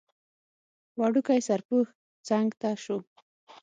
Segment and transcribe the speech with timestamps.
[0.99, 1.87] وړوکی سرپوښ
[2.27, 2.97] څنګ ته شو.